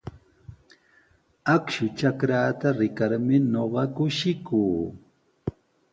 Akshu 1.53 1.85
trakraata 1.97 2.67
rikarmi 2.79 3.35
ñuqa 3.51 3.83
kushikuu. 3.95 4.77